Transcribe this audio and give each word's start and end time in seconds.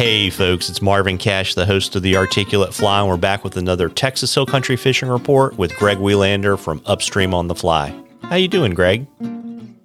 Hey 0.00 0.30
folks, 0.30 0.70
it's 0.70 0.80
Marvin 0.80 1.18
Cash, 1.18 1.54
the 1.54 1.66
host 1.66 1.94
of 1.94 2.00
the 2.00 2.16
Articulate 2.16 2.72
Fly, 2.72 3.00
and 3.00 3.08
we're 3.10 3.18
back 3.18 3.44
with 3.44 3.58
another 3.58 3.90
Texas 3.90 4.34
Hill 4.34 4.46
Country 4.46 4.74
Fishing 4.74 5.10
Report 5.10 5.58
with 5.58 5.76
Greg 5.76 5.98
Welander 5.98 6.56
from 6.56 6.80
Upstream 6.86 7.34
on 7.34 7.48
the 7.48 7.54
Fly. 7.54 7.94
How 8.22 8.36
you 8.36 8.48
doing, 8.48 8.72
Greg? 8.72 9.06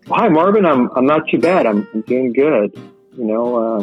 Hi, 0.07 0.29
Marvin. 0.29 0.65
I'm 0.65 0.89
I'm 0.95 1.05
not 1.05 1.27
too 1.27 1.37
bad. 1.37 1.65
I'm, 1.65 1.85
I'm 1.93 1.99
doing 2.03 2.31
good. 2.31 2.73
You 3.17 3.25
know, 3.25 3.57
uh, 3.57 3.81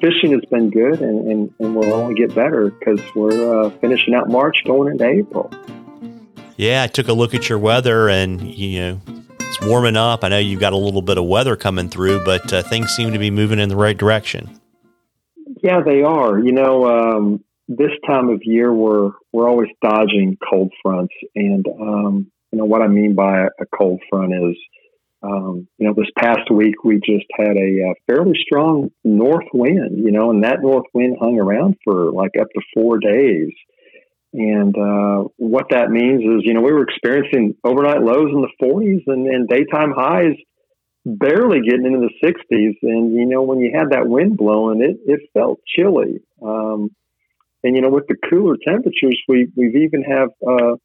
fishing 0.00 0.32
has 0.32 0.42
been 0.46 0.70
good, 0.70 1.02
and, 1.02 1.30
and, 1.30 1.54
and 1.58 1.76
will 1.76 1.92
only 1.92 2.14
get 2.14 2.34
better 2.34 2.70
because 2.70 3.02
we're 3.14 3.66
uh, 3.66 3.68
finishing 3.82 4.14
out 4.14 4.30
March, 4.30 4.64
going 4.64 4.90
into 4.90 5.06
April. 5.06 5.52
Yeah, 6.56 6.84
I 6.84 6.86
took 6.86 7.08
a 7.08 7.12
look 7.12 7.34
at 7.34 7.50
your 7.50 7.58
weather, 7.58 8.08
and 8.08 8.40
you 8.40 8.80
know 8.80 9.00
it's 9.40 9.60
warming 9.60 9.98
up. 9.98 10.24
I 10.24 10.30
know 10.30 10.38
you've 10.38 10.58
got 10.58 10.72
a 10.72 10.78
little 10.78 11.02
bit 11.02 11.18
of 11.18 11.26
weather 11.26 11.54
coming 11.54 11.90
through, 11.90 12.24
but 12.24 12.50
uh, 12.50 12.62
things 12.62 12.96
seem 12.96 13.12
to 13.12 13.18
be 13.18 13.30
moving 13.30 13.58
in 13.58 13.68
the 13.68 13.76
right 13.76 13.98
direction. 13.98 14.59
Yeah, 15.62 15.80
they 15.84 16.02
are. 16.02 16.38
You 16.38 16.52
know, 16.52 16.86
um, 16.86 17.44
this 17.68 17.90
time 18.06 18.28
of 18.30 18.40
year 18.42 18.72
we're 18.72 19.12
we're 19.32 19.48
always 19.48 19.68
dodging 19.82 20.38
cold 20.50 20.72
fronts, 20.82 21.14
and 21.34 21.66
um, 21.80 22.30
you 22.50 22.58
know 22.58 22.64
what 22.64 22.82
I 22.82 22.88
mean 22.88 23.14
by 23.14 23.42
a 23.42 23.66
cold 23.76 24.00
front 24.08 24.32
is, 24.32 24.56
um, 25.22 25.68
you 25.78 25.86
know, 25.86 25.94
this 25.94 26.10
past 26.18 26.50
week 26.50 26.82
we 26.82 26.96
just 26.96 27.26
had 27.38 27.56
a, 27.56 27.90
a, 27.90 27.94
fairly 28.06 28.34
strong 28.42 28.90
north 29.04 29.46
wind. 29.52 29.98
You 30.04 30.12
know, 30.12 30.30
and 30.30 30.44
that 30.44 30.62
north 30.62 30.86
wind 30.94 31.16
hung 31.20 31.38
around 31.38 31.76
for 31.84 32.10
like 32.10 32.32
up 32.40 32.48
to 32.54 32.60
four 32.74 32.98
days. 32.98 33.50
And 34.32 34.76
uh, 34.76 35.28
what 35.36 35.66
that 35.70 35.90
means 35.90 36.22
is, 36.22 36.42
you 36.44 36.54
know, 36.54 36.60
we 36.60 36.72
were 36.72 36.84
experiencing 36.84 37.56
overnight 37.64 38.00
lows 38.00 38.30
in 38.32 38.42
the 38.42 38.52
40s 38.62 39.02
and, 39.08 39.26
and 39.26 39.48
daytime 39.48 39.92
highs 39.92 40.36
barely 41.04 41.60
getting 41.60 41.86
into 41.86 42.08
the 42.08 42.26
60s. 42.28 42.76
And, 42.82 43.12
you 43.12 43.26
know, 43.26 43.42
when 43.42 43.60
you 43.60 43.72
had 43.74 43.90
that 43.90 44.06
wind 44.06 44.36
blowing, 44.36 44.82
it, 44.82 44.98
it 45.06 45.30
felt 45.32 45.60
chilly. 45.66 46.20
Um, 46.42 46.90
and, 47.62 47.76
you 47.76 47.82
know, 47.82 47.90
with 47.90 48.06
the 48.06 48.16
cooler 48.28 48.56
temperatures, 48.66 49.20
we, 49.28 49.48
we've 49.56 49.76
even 49.76 50.02
have, 50.02 50.30
uh, 50.46 50.76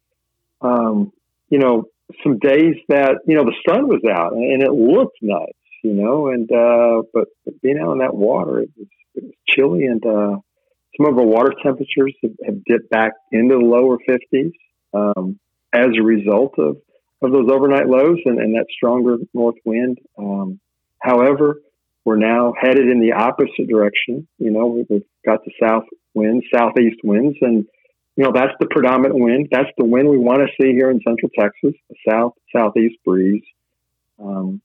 um, 0.60 1.12
you 1.48 1.58
know, 1.58 1.84
some 2.22 2.38
days 2.38 2.76
that, 2.88 3.18
you 3.26 3.34
know, 3.34 3.44
the 3.44 3.56
sun 3.68 3.88
was 3.88 4.02
out 4.10 4.32
and 4.32 4.62
it 4.62 4.70
looked 4.70 5.18
nice, 5.22 5.48
you 5.82 5.92
know, 5.92 6.28
and, 6.28 6.50
uh, 6.52 7.02
but 7.12 7.28
being 7.62 7.78
out 7.78 7.92
in 7.92 7.98
that 7.98 8.14
water, 8.14 8.60
it 8.60 8.70
was, 8.76 8.88
it 9.14 9.24
was 9.24 9.32
chilly 9.48 9.84
and, 9.86 10.04
uh, 10.04 10.36
some 10.96 11.12
of 11.12 11.18
our 11.18 11.26
water 11.26 11.52
temperatures 11.62 12.14
have, 12.22 12.32
have 12.44 12.64
dipped 12.64 12.90
back 12.90 13.12
into 13.32 13.56
the 13.58 13.64
lower 13.64 13.98
50s 14.08 14.52
um, 14.94 15.38
as 15.72 15.88
a 15.98 16.02
result 16.02 16.58
of, 16.58 16.76
of 17.22 17.32
those 17.32 17.50
overnight 17.50 17.88
lows 17.88 18.18
and, 18.24 18.38
and 18.38 18.54
that 18.54 18.66
stronger 18.70 19.16
north 19.32 19.56
wind. 19.64 19.98
Um, 20.18 20.60
however, 21.00 21.60
we're 22.04 22.16
now 22.16 22.54
headed 22.60 22.88
in 22.88 23.00
the 23.00 23.12
opposite 23.12 23.68
direction. 23.68 24.28
You 24.38 24.50
know, 24.50 24.84
we've 24.88 25.02
got 25.24 25.44
the 25.44 25.52
south 25.60 25.84
winds, 26.14 26.44
southeast 26.54 27.00
winds, 27.02 27.36
and 27.40 27.66
you 28.16 28.24
know 28.24 28.32
that's 28.32 28.52
the 28.60 28.66
predominant 28.66 29.18
wind. 29.18 29.48
That's 29.50 29.70
the 29.76 29.84
wind 29.84 30.08
we 30.08 30.18
want 30.18 30.40
to 30.40 30.48
see 30.60 30.72
here 30.72 30.90
in 30.90 31.00
Central 31.06 31.30
Texas, 31.38 31.74
the 31.90 31.96
south 32.08 32.32
southeast 32.54 32.96
breeze. 33.04 33.42
Um, 34.22 34.62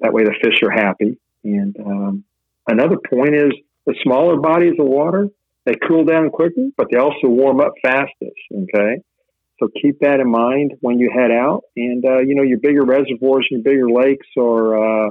that 0.00 0.12
way, 0.12 0.24
the 0.24 0.34
fish 0.42 0.60
are 0.62 0.70
happy. 0.70 1.18
And 1.44 1.76
um, 1.78 2.24
another 2.66 2.96
point 2.96 3.34
is 3.34 3.52
the 3.86 3.94
smaller 4.02 4.36
bodies 4.36 4.74
of 4.78 4.86
water 4.86 5.28
they 5.68 5.74
cool 5.86 6.04
down 6.04 6.30
quicker, 6.30 6.70
but 6.78 6.86
they 6.90 6.96
also 6.96 7.28
warm 7.28 7.60
up 7.60 7.74
fastest. 7.82 8.40
Okay. 8.50 9.02
So 9.58 9.68
keep 9.80 10.00
that 10.00 10.20
in 10.20 10.30
mind 10.30 10.74
when 10.80 10.98
you 10.98 11.10
head 11.12 11.30
out. 11.30 11.64
And, 11.76 12.04
uh, 12.04 12.20
you 12.20 12.34
know, 12.34 12.42
your 12.42 12.58
bigger 12.58 12.84
reservoirs 12.84 13.48
and 13.50 13.64
bigger 13.64 13.90
lakes 13.90 14.26
are, 14.38 15.06
uh, 15.06 15.10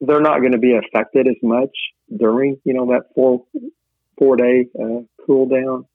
they're 0.00 0.20
not 0.20 0.40
going 0.40 0.52
to 0.52 0.58
be 0.58 0.74
affected 0.74 1.28
as 1.28 1.36
much 1.42 1.70
during, 2.14 2.58
you 2.64 2.74
know, 2.74 2.86
that 2.86 3.14
four, 3.14 3.44
four 4.18 4.36
day, 4.36 4.66
uh, 4.80 5.02
cool 5.26 5.46
down. 5.46 5.86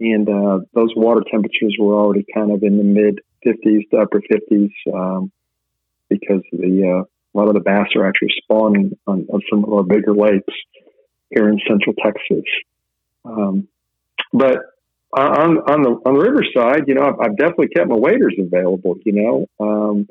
And, 0.00 0.28
uh, 0.28 0.60
those 0.74 0.92
water 0.96 1.22
temperatures 1.28 1.76
were 1.78 1.94
already 1.94 2.24
kind 2.34 2.52
of 2.52 2.62
in 2.62 2.78
the 2.78 2.84
mid 2.84 3.20
50s 3.44 3.90
to 3.90 3.98
upper 3.98 4.20
50s, 4.20 4.70
um, 4.92 5.32
because 6.08 6.42
the, 6.52 7.00
uh, 7.00 7.04
a 7.34 7.36
lot 7.36 7.48
of 7.48 7.54
the 7.54 7.60
bass 7.60 7.88
are 7.96 8.06
actually 8.06 8.32
spawning 8.42 8.96
on, 9.06 9.26
on 9.32 9.40
some 9.50 9.64
of 9.64 9.72
our 9.72 9.82
bigger 9.82 10.14
lakes 10.14 10.54
here 11.30 11.48
in 11.48 11.58
central 11.68 11.94
Texas. 12.00 12.44
Um, 13.24 13.68
but 14.32 14.58
on 15.20 15.58
on 15.58 15.82
the 15.82 15.90
on 16.06 16.14
the 16.14 16.20
riverside, 16.20 16.88
you 16.88 16.94
know, 16.94 17.02
I've, 17.02 17.20
I've, 17.20 17.36
definitely 17.36 17.68
kept 17.68 17.88
my 17.88 17.96
waders 17.96 18.34
available. 18.38 18.96
You 19.04 19.12
know, 19.12 19.46
um, 19.60 20.08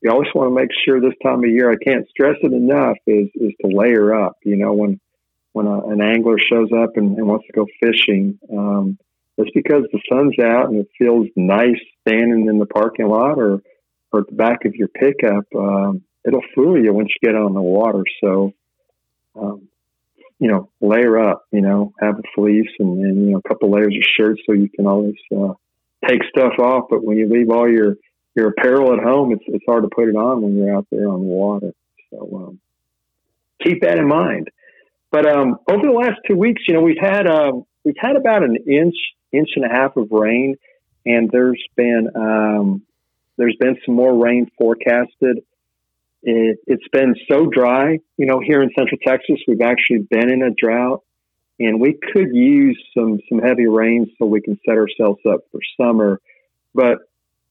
you 0.00 0.10
always 0.10 0.28
want 0.34 0.50
to 0.50 0.54
make 0.54 0.70
sure 0.84 1.00
this 1.00 1.18
time 1.22 1.44
of 1.44 1.50
year. 1.50 1.70
I 1.70 1.76
can't 1.76 2.08
stress 2.08 2.36
it 2.42 2.52
enough. 2.52 2.96
Is 3.06 3.28
is 3.34 3.52
to 3.62 3.68
layer 3.68 4.14
up. 4.14 4.38
You 4.44 4.56
know, 4.56 4.72
when 4.72 5.00
when 5.52 5.66
a, 5.66 5.86
an 5.86 6.00
angler 6.02 6.36
shows 6.38 6.70
up 6.76 6.96
and, 6.96 7.16
and, 7.16 7.26
wants 7.26 7.46
to 7.46 7.52
go 7.52 7.66
fishing, 7.82 8.38
um, 8.52 8.98
it's 9.38 9.50
because 9.54 9.84
the 9.92 10.00
sun's 10.10 10.38
out 10.38 10.70
and 10.70 10.80
it 10.80 10.88
feels 10.98 11.28
nice 11.36 11.80
standing 12.00 12.46
in 12.48 12.58
the 12.58 12.66
parking 12.66 13.08
lot 13.08 13.38
or 13.38 13.60
or 14.12 14.20
at 14.20 14.26
the 14.28 14.36
back 14.36 14.64
of 14.64 14.74
your 14.74 14.88
pickup. 14.88 15.44
Um, 15.54 16.02
it'll 16.24 16.44
fool 16.54 16.82
you 16.82 16.92
once 16.92 17.10
you 17.10 17.28
get 17.28 17.36
on 17.36 17.54
the 17.54 17.62
water. 17.62 18.04
So 18.22 18.52
um, 19.36 19.68
you 20.38 20.48
know, 20.48 20.70
layer 20.80 21.18
up, 21.18 21.44
you 21.52 21.60
know, 21.60 21.92
have 22.00 22.18
a 22.18 22.22
fleece 22.34 22.70
and, 22.78 22.98
and 22.98 23.26
you 23.26 23.32
know, 23.32 23.40
a 23.44 23.48
couple 23.48 23.70
layers 23.70 23.96
of 23.96 24.02
shirts 24.18 24.42
so 24.46 24.52
you 24.52 24.68
can 24.68 24.86
always 24.86 25.14
uh, 25.36 25.52
take 26.06 26.20
stuff 26.28 26.58
off. 26.58 26.84
But 26.90 27.04
when 27.04 27.16
you 27.16 27.28
leave 27.28 27.50
all 27.50 27.70
your, 27.70 27.96
your 28.34 28.48
apparel 28.48 28.92
at 28.92 29.02
home, 29.02 29.32
it's, 29.32 29.44
it's 29.46 29.64
hard 29.66 29.84
to 29.84 29.90
put 29.94 30.08
it 30.08 30.16
on 30.16 30.42
when 30.42 30.56
you're 30.56 30.74
out 30.74 30.86
there 30.90 31.08
on 31.08 31.20
the 31.20 31.26
water. 31.26 31.72
So 32.10 32.30
um, 32.34 32.60
keep 33.62 33.82
that 33.82 33.98
in 33.98 34.08
mind. 34.08 34.48
But 35.10 35.26
um, 35.26 35.58
over 35.70 35.86
the 35.86 35.92
last 35.92 36.18
two 36.26 36.36
weeks, 36.36 36.62
you 36.66 36.74
know, 36.74 36.80
we've 36.80 37.00
had 37.00 37.28
um, 37.28 37.64
we've 37.84 37.94
had 37.96 38.16
about 38.16 38.42
an 38.42 38.56
inch, 38.66 38.96
inch 39.32 39.50
and 39.54 39.64
a 39.64 39.68
half 39.68 39.96
of 39.96 40.08
rain, 40.10 40.56
and 41.06 41.30
there's 41.30 41.62
been 41.76 42.08
um, 42.16 42.82
there's 43.36 43.56
been 43.60 43.76
some 43.86 43.94
more 43.94 44.20
rain 44.20 44.50
forecasted. 44.58 45.38
It, 46.26 46.58
it's 46.66 46.88
been 46.90 47.14
so 47.30 47.46
dry, 47.46 47.98
you 48.16 48.26
know, 48.26 48.40
here 48.40 48.62
in 48.62 48.70
Central 48.76 48.98
Texas, 49.06 49.36
we've 49.46 49.60
actually 49.60 50.06
been 50.10 50.30
in 50.30 50.42
a 50.42 50.50
drought 50.50 51.02
and 51.60 51.80
we 51.80 51.92
could 51.92 52.34
use 52.34 52.82
some, 52.96 53.20
some 53.28 53.40
heavy 53.40 53.66
rain 53.66 54.10
so 54.18 54.24
we 54.24 54.40
can 54.40 54.58
set 54.66 54.76
ourselves 54.76 55.20
up 55.28 55.40
for 55.52 55.60
summer. 55.78 56.20
But 56.74 56.98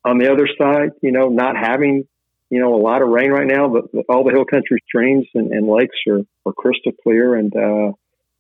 on 0.04 0.18
the 0.18 0.32
other 0.32 0.48
side, 0.58 0.90
you 1.02 1.12
know, 1.12 1.30
not 1.30 1.56
having, 1.56 2.08
you 2.50 2.60
know, 2.60 2.74
a 2.74 2.82
lot 2.82 3.04
of 3.04 3.10
rain 3.10 3.30
right 3.30 3.48
now, 3.48 3.70
but 3.70 3.86
all 4.10 4.24
the 4.24 4.32
hill 4.32 4.46
country 4.46 4.80
streams 4.88 5.28
and, 5.36 5.52
and 5.52 5.68
lakes 5.68 5.96
are, 6.10 6.22
are 6.46 6.54
crystal 6.54 6.94
clear 7.04 7.36
and, 7.36 7.56
uh, 7.56 7.94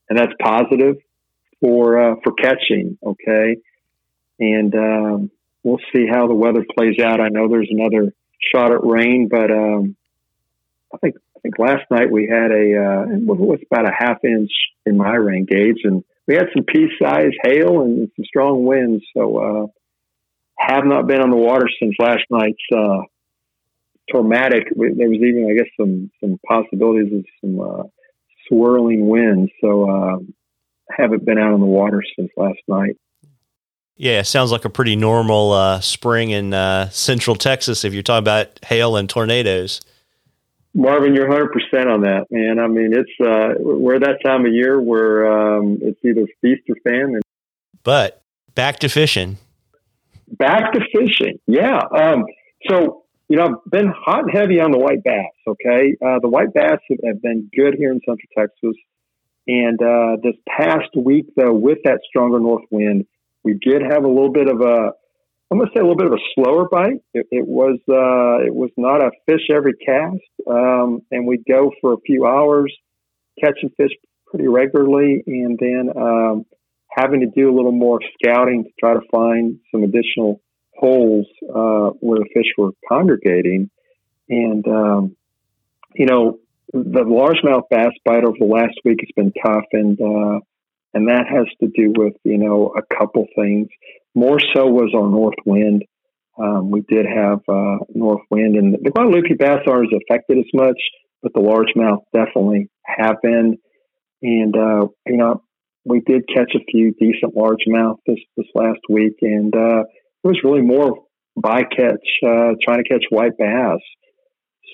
and 0.10 0.18
that's 0.18 0.34
positive 0.42 0.96
for, 1.62 2.02
uh, 2.02 2.16
for 2.24 2.34
catching. 2.34 2.98
Okay. 3.06 3.58
And, 4.40 4.74
um, 4.74 5.32
we'll 5.64 5.80
see 5.96 6.08
how 6.12 6.28
the 6.28 6.34
weather 6.34 6.66
plays 6.76 7.00
out. 7.00 7.22
I 7.22 7.30
know 7.30 7.48
there's 7.48 7.70
another 7.72 8.14
shot 8.54 8.72
at 8.72 8.84
rain, 8.84 9.30
but, 9.30 9.52
um, 9.52 9.96
I 10.94 10.98
think 10.98 11.16
I 11.36 11.40
think 11.40 11.60
last 11.60 11.84
night 11.90 12.12
we 12.12 12.28
had 12.28 12.52
a 12.52 12.78
uh, 12.78 13.06
was 13.26 13.60
about 13.72 13.88
a 13.88 13.94
half 13.98 14.24
inch 14.24 14.52
in 14.86 14.98
my 14.98 15.16
rain 15.16 15.46
gauge, 15.50 15.82
and 15.84 16.04
we 16.28 16.36
had 16.36 16.48
some 16.54 16.64
pea 16.66 16.88
size 17.02 17.32
hail 17.44 17.82
and 17.82 18.10
some 18.16 18.26
strong 18.26 18.66
winds. 18.66 19.04
So 19.16 19.38
uh, 19.38 19.68
have 20.58 20.86
not 20.86 21.08
been 21.08 21.22
on 21.22 21.32
the 21.32 21.38
water 21.38 21.68
since 21.80 21.96
last 22.00 22.24
night's 22.30 22.58
uh. 22.76 23.02
There 24.12 24.22
was 24.22 25.20
even 25.22 25.48
I 25.50 25.56
guess 25.56 25.72
some 25.80 26.12
some 26.20 26.38
possibilities 26.48 27.14
of 27.14 27.26
some 27.42 27.60
uh, 27.60 27.84
swirling 28.48 29.08
winds. 29.08 29.50
So 29.62 29.90
uh, 29.90 30.18
haven't 30.92 31.26
been 31.26 31.40
out 31.40 31.54
on 31.54 31.60
the 31.60 31.66
water 31.66 32.04
since 32.16 32.30
last 32.38 32.60
night. 32.68 32.98
Yeah, 33.96 34.24
sounds 34.24 34.52
like 34.52 34.66
a 34.66 34.70
pretty 34.70 34.96
normal 34.96 35.52
uh, 35.52 35.80
spring 35.80 36.32
in 36.32 36.54
uh, 36.54 36.90
central 36.90 37.36
Texas 37.36 37.86
if 37.86 37.94
you're 37.94 38.04
talking 38.04 38.24
about 38.24 38.60
hail 38.66 38.98
and 38.98 39.10
tornadoes. 39.10 39.82
Marvin, 40.74 41.14
you're 41.14 41.28
100 41.28 41.52
percent 41.52 41.90
on 41.90 42.02
that, 42.02 42.26
man. 42.32 42.60
I 42.60 42.68
mean, 42.68 42.94
it's 42.94 43.12
uh, 43.22 43.54
we're 43.60 44.00
that 44.00 44.20
time 44.26 44.46
of 44.46 44.54
year 44.54 44.82
where 44.82 45.58
um, 45.58 45.78
it's 45.82 46.00
either 46.04 46.26
feast 46.42 46.64
or 46.70 46.76
famine. 46.84 47.22
But 47.84 48.24
back 48.56 48.80
to 48.80 48.90
fishing. 48.90 49.38
Back 50.28 50.74
to 50.74 50.80
fishing, 50.92 51.40
yeah. 51.46 51.80
Um, 51.96 52.26
so 52.68 53.04
you 53.30 53.38
know, 53.38 53.46
I've 53.46 53.72
been 53.72 53.94
hot 53.96 54.24
and 54.24 54.32
heavy 54.32 54.60
on 54.60 54.72
the 54.72 54.80
white 54.80 55.04
bass. 55.04 55.32
Okay, 55.48 55.96
uh, 56.04 56.20
the 56.22 56.30
white 56.30 56.54
bass 56.54 56.80
have, 56.90 57.00
have, 57.06 57.22
been 57.22 57.50
good 57.56 57.76
here 57.78 57.92
in 57.92 58.00
Central 58.00 58.28
Texas, 58.36 58.76
and 59.48 59.80
uh, 59.82 60.18
this 60.24 60.36
past 60.48 60.90
week, 60.96 61.28
though, 61.36 61.54
with 61.54 61.80
that 61.84 62.00
stronger 62.08 62.40
north 62.40 62.66
wind, 62.72 63.06
we 63.44 63.54
did 63.54 63.82
have 63.82 64.06
a 64.06 64.08
little 64.08 64.32
bit 64.32 64.48
of 64.50 64.62
a 64.62 64.94
I'm 65.54 65.60
going 65.60 65.70
to 65.70 65.74
say 65.76 65.82
a 65.82 65.84
little 65.84 65.96
bit 65.96 66.08
of 66.08 66.14
a 66.14 66.24
slower 66.34 66.68
bite. 66.68 67.04
It, 67.14 67.28
it 67.30 67.48
was 67.48 67.78
uh, 67.88 68.44
it 68.44 68.56
was 68.56 68.72
not 68.76 69.04
a 69.04 69.12
fish 69.28 69.50
every 69.56 69.74
cast, 69.74 70.18
um, 70.50 71.04
and 71.12 71.28
we'd 71.28 71.46
go 71.48 71.72
for 71.80 71.94
a 71.94 71.98
few 72.04 72.26
hours 72.26 72.76
catching 73.40 73.70
fish 73.78 73.92
pretty 74.26 74.48
regularly, 74.48 75.24
and 75.28 75.60
then 75.60 75.92
um, 75.96 76.46
having 76.90 77.20
to 77.20 77.28
do 77.28 77.52
a 77.52 77.56
little 77.56 77.72
more 77.72 78.00
scouting 78.16 78.64
to 78.64 78.70
try 78.80 78.96
to 78.96 79.02
find 79.12 79.60
some 79.72 79.84
additional 79.84 80.42
holes 80.76 81.28
uh, 81.48 81.94
where 82.00 82.18
the 82.18 82.30
fish 82.34 82.52
were 82.58 82.72
congregating. 82.90 83.70
And 84.30 84.68
um, 84.68 85.16
you 85.94 86.08
know, 86.08 86.40
the 86.74 87.04
largemouth 87.04 87.70
bass 87.70 87.94
bite 88.04 88.24
over 88.24 88.38
the 88.40 88.46
last 88.46 88.80
week 88.84 89.02
has 89.02 89.10
been 89.16 89.32
tough, 89.46 89.66
and 89.72 90.02
uh, 90.02 90.40
and 90.96 91.10
that 91.10 91.28
has 91.30 91.46
to 91.60 91.68
do 91.68 91.94
with 91.96 92.16
you 92.24 92.40
know 92.40 92.74
a 92.76 92.96
couple 92.96 93.28
things. 93.36 93.68
More 94.16 94.40
so 94.54 94.68
was 94.68 94.94
our 94.96 95.10
north 95.10 95.36
wind. 95.46 95.84
Um, 96.38 96.72
we 96.72 96.82
did 96.82 97.06
have 97.06 97.40
uh, 97.48 97.78
north 97.94 98.22
wind, 98.30 98.56
and 98.56 98.74
the 98.74 98.90
Guadalupe 98.90 99.36
bass 99.38 99.60
aren't 99.68 99.94
as 99.94 100.00
affected 100.02 100.40
as 100.40 100.46
much, 100.54 100.78
but 101.22 101.34
the 101.34 101.40
largemouth 101.40 102.04
definitely 102.14 102.70
have 102.86 103.18
been. 103.22 103.58
And 104.22 104.56
uh, 104.56 104.88
you 105.06 105.18
know, 105.18 105.44
we 105.86 106.00
did 106.02 106.28
catch 106.28 106.54
a 106.56 106.64
few 106.72 106.94
decent 106.94 107.36
largemouth 107.36 107.98
this 108.08 108.20
this 108.38 108.48
last 108.56 108.80
week, 108.90 109.18
and 109.22 109.54
uh, 109.56 109.82
it 110.24 110.28
was 110.28 110.40
really 110.44 110.62
more 110.62 111.04
bycatch, 111.38 111.98
uh, 112.26 112.56
trying 112.64 112.84
to 112.84 112.90
catch 112.90 113.04
white 113.10 113.38
bass. 113.38 113.80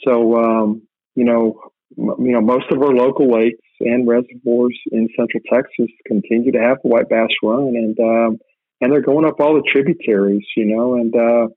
So 0.05 0.35
um, 0.37 0.87
you 1.15 1.25
know, 1.25 1.59
m- 1.97 2.25
you 2.25 2.31
know, 2.31 2.41
most 2.41 2.71
of 2.71 2.81
our 2.81 2.93
local 2.93 3.31
lakes 3.31 3.59
and 3.81 4.07
reservoirs 4.07 4.77
in 4.91 5.07
Central 5.17 5.41
Texas 5.51 5.87
continue 6.05 6.51
to 6.51 6.59
have 6.59 6.77
the 6.83 6.89
white 6.89 7.09
bass 7.09 7.29
run, 7.43 7.75
and 7.75 7.99
um, 7.99 8.37
and 8.81 8.91
they're 8.91 9.01
going 9.01 9.25
up 9.25 9.39
all 9.39 9.55
the 9.55 9.69
tributaries, 9.71 10.45
you 10.55 10.65
know, 10.65 10.95
and 10.95 11.15
uh, 11.15 11.47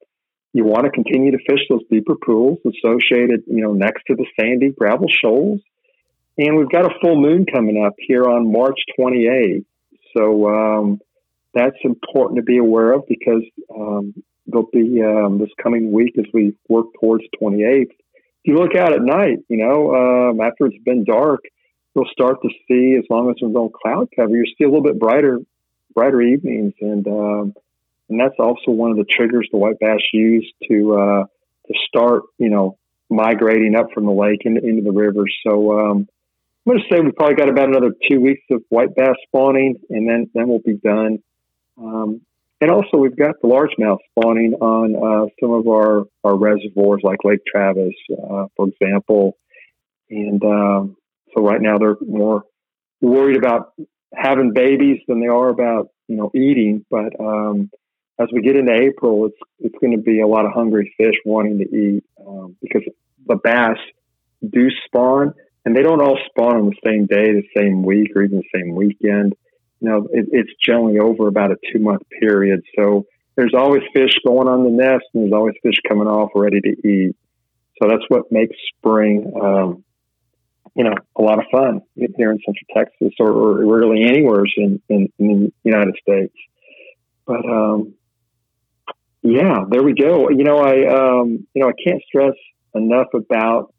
you 0.52 0.64
want 0.64 0.84
to 0.84 0.90
continue 0.90 1.30
to 1.30 1.38
fish 1.38 1.60
those 1.68 1.82
deeper 1.90 2.14
pools 2.14 2.58
associated, 2.66 3.42
you 3.46 3.62
know, 3.62 3.72
next 3.72 4.04
to 4.06 4.14
the 4.14 4.26
sandy 4.38 4.70
gravel 4.70 5.08
shoals. 5.08 5.60
And 6.38 6.56
we've 6.56 6.70
got 6.70 6.86
a 6.86 6.98
full 7.00 7.20
moon 7.20 7.46
coming 7.52 7.82
up 7.84 7.94
here 7.98 8.24
on 8.24 8.50
March 8.50 8.80
28th. 8.98 9.64
So 10.16 10.48
um, 10.48 11.00
that's 11.54 11.76
important 11.84 12.36
to 12.36 12.42
be 12.42 12.58
aware 12.58 12.92
of 12.92 13.06
because 13.08 13.42
um, 13.74 14.14
there'll 14.46 14.68
be 14.72 15.02
um, 15.02 15.38
this 15.38 15.50
coming 15.62 15.92
week 15.92 16.14
as 16.18 16.24
we 16.32 16.54
work 16.68 16.86
towards 17.00 17.24
28th. 17.40 17.90
If 18.44 18.50
you 18.50 18.56
look 18.56 18.74
out 18.74 18.92
at 18.92 19.02
night, 19.02 19.38
you 19.48 19.58
know, 19.58 19.94
um, 19.94 20.40
after 20.40 20.66
it's 20.66 20.82
been 20.84 21.04
dark, 21.04 21.40
you'll 21.94 22.08
start 22.10 22.38
to 22.42 22.48
see, 22.66 22.96
as 22.98 23.04
long 23.08 23.30
as 23.30 23.36
there's 23.40 23.52
no 23.52 23.68
cloud 23.68 24.08
cover, 24.16 24.34
you 24.34 24.44
see 24.46 24.64
a 24.64 24.68
little 24.68 24.82
bit 24.82 24.98
brighter, 24.98 25.38
brighter 25.94 26.20
evenings, 26.20 26.74
and 26.80 27.06
um, 27.06 27.54
and 28.08 28.20
that's 28.20 28.38
also 28.38 28.70
one 28.70 28.90
of 28.90 28.96
the 28.96 29.04
triggers 29.04 29.48
the 29.50 29.58
white 29.58 29.78
bass 29.80 30.00
use 30.12 30.50
to 30.68 30.94
uh, 30.94 31.24
to 31.66 31.74
start, 31.88 32.22
you 32.38 32.50
know, 32.50 32.78
migrating 33.08 33.74
up 33.76 33.88
from 33.94 34.06
the 34.06 34.12
lake 34.12 34.42
into, 34.44 34.60
into 34.66 34.82
the 34.82 34.92
rivers. 34.92 35.34
So 35.46 35.78
um, 35.78 36.08
I'm 36.66 36.72
going 36.72 36.78
to 36.78 36.84
say 36.94 37.00
we 37.00 37.12
probably 37.12 37.36
got 37.36 37.48
about 37.48 37.68
another 37.68 37.92
two 38.08 38.20
weeks 38.20 38.42
of 38.50 38.62
white 38.68 38.94
bass 38.94 39.16
spawning, 39.26 39.76
and 39.90 40.08
then 40.08 40.30
then 40.34 40.48
we'll 40.48 40.60
be 40.64 40.76
done. 40.76 41.18
Um, 41.78 42.20
and 42.60 42.70
also, 42.70 42.96
we've 42.96 43.16
got 43.16 43.34
the 43.42 43.48
largemouth 43.48 43.98
spawning 44.10 44.54
on 44.60 44.94
uh, 44.94 45.26
some 45.40 45.50
of 45.50 45.66
our, 45.66 46.04
our 46.22 46.36
reservoirs, 46.36 47.00
like 47.02 47.24
Lake 47.24 47.40
Travis, 47.44 47.92
uh, 48.12 48.46
for 48.56 48.68
example. 48.68 49.36
And 50.08 50.40
um, 50.44 50.96
so, 51.34 51.42
right 51.42 51.60
now, 51.60 51.78
they're 51.78 51.96
more 52.00 52.44
worried 53.00 53.36
about 53.36 53.72
having 54.14 54.52
babies 54.52 55.00
than 55.08 55.20
they 55.20 55.26
are 55.26 55.48
about 55.48 55.88
you 56.08 56.16
know 56.16 56.30
eating. 56.34 56.84
But 56.90 57.18
um, 57.20 57.70
as 58.18 58.28
we 58.32 58.42
get 58.42 58.56
into 58.56 58.72
April, 58.72 59.26
it's 59.26 59.38
it's 59.58 59.74
going 59.80 59.96
to 59.96 60.02
be 60.02 60.20
a 60.20 60.26
lot 60.26 60.46
of 60.46 60.52
hungry 60.52 60.94
fish 60.96 61.14
wanting 61.24 61.58
to 61.58 61.64
eat 61.64 62.04
um, 62.26 62.56
because 62.60 62.82
the 63.26 63.36
bass 63.36 63.78
do 64.48 64.68
spawn, 64.86 65.34
and 65.64 65.76
they 65.76 65.82
don't 65.82 66.00
all 66.00 66.18
spawn 66.26 66.56
on 66.56 66.66
the 66.66 66.76
same 66.84 67.06
day, 67.06 67.32
the 67.32 67.46
same 67.56 67.82
week, 67.82 68.10
or 68.14 68.22
even 68.22 68.38
the 68.38 68.58
same 68.58 68.74
weekend. 68.74 69.34
You 69.80 69.88
know, 69.88 70.08
it, 70.12 70.26
it's 70.30 70.52
generally 70.64 70.98
over 70.98 71.28
about 71.28 71.50
a 71.50 71.56
two 71.72 71.80
month 71.80 72.02
period. 72.20 72.62
So 72.78 73.06
there's 73.36 73.54
always 73.56 73.82
fish 73.94 74.12
going 74.26 74.48
on 74.48 74.64
the 74.64 74.70
nest, 74.70 75.04
and 75.14 75.24
there's 75.24 75.32
always 75.32 75.54
fish 75.62 75.76
coming 75.88 76.08
off 76.08 76.30
ready 76.34 76.60
to 76.60 76.88
eat. 76.88 77.16
So 77.80 77.88
that's 77.88 78.04
what 78.08 78.30
makes 78.30 78.56
spring, 78.76 79.32
um, 79.40 79.84
you 80.74 80.84
know, 80.84 80.94
a 81.16 81.22
lot 81.22 81.38
of 81.38 81.44
fun 81.52 81.82
here 81.94 82.32
in 82.32 82.38
Central 82.38 82.66
Texas, 82.74 83.14
or, 83.20 83.30
or 83.30 83.66
really 83.66 84.04
anywhere 84.04 84.44
in, 84.56 84.80
in, 84.88 85.12
in 85.18 85.52
the 85.64 85.70
United 85.70 85.94
States. 86.00 86.34
But 87.26 87.44
um, 87.44 87.94
yeah, 89.22 89.60
there 89.68 89.82
we 89.82 89.94
go. 89.94 90.30
You 90.30 90.44
know, 90.44 90.58
I 90.58 91.20
um, 91.20 91.46
you 91.54 91.62
know 91.62 91.68
I 91.68 91.72
can't 91.86 92.02
stress 92.06 92.34
enough 92.74 93.08
about 93.14 93.72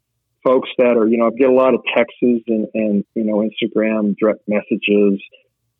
folks 0.44 0.68
that 0.78 0.96
are 0.96 1.06
you 1.08 1.18
know 1.18 1.26
I 1.26 1.30
get 1.30 1.48
a 1.48 1.52
lot 1.52 1.74
of 1.74 1.80
texts 1.94 2.18
and 2.22 2.66
and 2.74 3.04
you 3.14 3.24
know 3.24 3.46
Instagram 3.46 4.16
direct 4.16 4.48
messages 4.48 5.20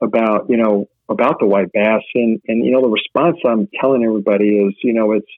about 0.03 0.51
you 0.51 0.57
know 0.57 0.89
about 1.09 1.39
the 1.39 1.47
white 1.47 1.73
bass 1.73 2.03
and 2.15 2.41
and 2.49 2.65
you 2.65 2.73
know 2.73 2.83
the 2.83 2.89
response 2.89 3.39
I'm 3.47 3.69
telling 3.81 4.05
everybody 4.05 4.49
is 4.49 4.75
you 4.83 4.93
know 4.93 5.13
it's 5.13 5.31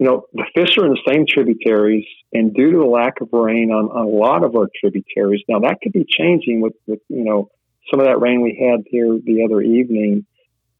you 0.00 0.06
know 0.06 0.26
the 0.32 0.46
fish 0.54 0.76
are 0.78 0.86
in 0.86 0.92
the 0.92 1.12
same 1.12 1.26
tributaries 1.28 2.06
and 2.32 2.52
due 2.52 2.72
to 2.72 2.78
the 2.78 2.84
lack 2.84 3.20
of 3.20 3.28
rain 3.32 3.70
on, 3.70 3.84
on 3.86 4.06
a 4.06 4.08
lot 4.08 4.44
of 4.44 4.56
our 4.56 4.68
tributaries 4.80 5.42
now 5.48 5.60
that 5.60 5.78
could 5.82 5.92
be 5.92 6.04
changing 6.08 6.60
with 6.60 6.74
with 6.88 7.00
you 7.08 7.24
know 7.24 7.50
some 7.90 8.00
of 8.00 8.06
that 8.06 8.20
rain 8.20 8.42
we 8.42 8.58
had 8.58 8.84
here 8.90 9.18
the 9.24 9.44
other 9.44 9.60
evening 9.60 10.26